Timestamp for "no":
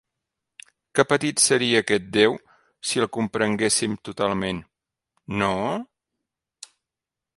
5.43-5.53